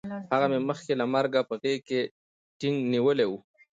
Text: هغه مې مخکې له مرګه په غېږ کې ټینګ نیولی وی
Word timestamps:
هغه 0.31 0.45
مې 0.51 0.59
مخکې 0.69 0.91
له 0.99 1.05
مرګه 1.13 1.39
په 1.49 1.55
غېږ 1.61 1.79
کې 1.89 1.99
ټینګ 2.59 2.77
نیولی 2.93 3.25
وی 3.27 3.39